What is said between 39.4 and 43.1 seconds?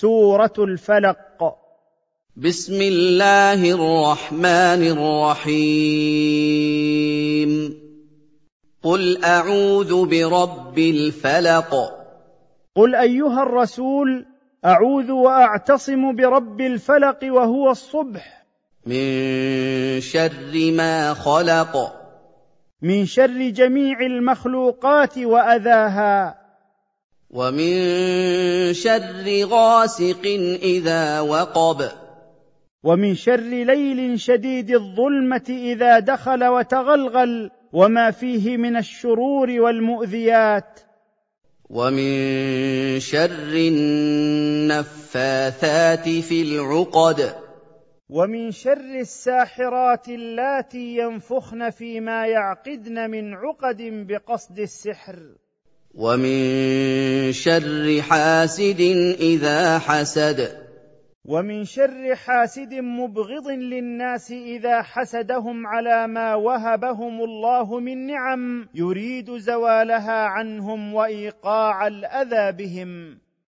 والمؤذيات. ومن